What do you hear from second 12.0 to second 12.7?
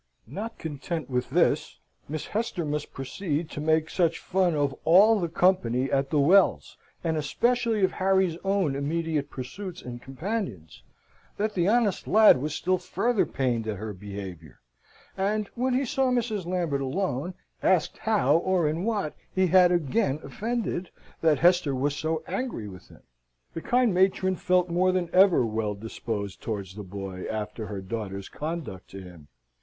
lad was